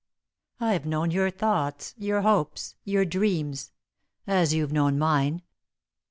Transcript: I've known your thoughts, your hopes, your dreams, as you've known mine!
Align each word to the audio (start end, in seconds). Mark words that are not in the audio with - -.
I've 0.59 0.87
known 0.87 1.11
your 1.11 1.29
thoughts, 1.29 1.93
your 1.95 2.21
hopes, 2.23 2.73
your 2.83 3.05
dreams, 3.05 3.71
as 4.25 4.51
you've 4.51 4.73
known 4.73 4.97
mine! 4.97 5.43